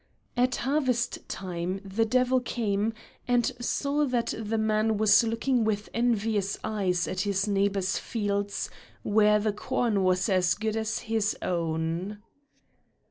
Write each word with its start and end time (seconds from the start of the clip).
At 0.35 0.55
harvest 0.55 1.29
time 1.29 1.79
the 1.85 2.05
devil 2.05 2.39
came, 2.39 2.91
and 3.27 3.45
saw 3.59 4.03
that 4.05 4.33
the 4.35 4.57
man 4.57 4.97
was 4.97 5.23
looking 5.23 5.63
with 5.63 5.89
envious 5.93 6.57
eyes 6.63 7.07
at 7.07 7.19
his 7.21 7.47
neighbor's 7.47 7.99
fields 7.99 8.71
where 9.03 9.37
the 9.37 9.53
corn 9.53 10.03
was 10.03 10.27
as 10.27 10.55
good 10.55 10.75
as 10.75 11.01
his 11.05 11.37
own. 11.43 12.17